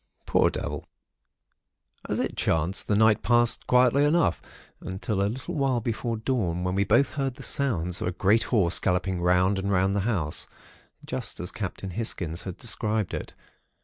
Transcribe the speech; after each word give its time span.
Poor 0.25 0.49
devil! 0.49 0.87
"As 2.09 2.19
it 2.19 2.35
chanced, 2.35 2.87
the 2.87 2.95
night 2.95 3.21
passed 3.21 3.67
quietly 3.67 4.03
enough, 4.03 4.41
until 4.79 5.21
a 5.21 5.29
little 5.29 5.53
while 5.53 5.79
before 5.79 6.17
dawn 6.17 6.63
when 6.63 6.73
we 6.73 6.83
both 6.83 7.11
heard 7.13 7.35
the 7.35 7.43
sounds 7.43 8.01
of 8.01 8.07
a 8.07 8.11
great 8.11 8.45
horse 8.45 8.79
galloping 8.79 9.21
round 9.21 9.59
and 9.59 9.71
round 9.71 9.93
the 9.93 9.99
house, 10.09 10.47
just 11.05 11.39
as 11.39 11.51
old 11.51 11.53
Captain 11.53 11.91
Hisgins 11.91 12.45
had 12.45 12.57
described 12.57 13.13
it. 13.13 13.35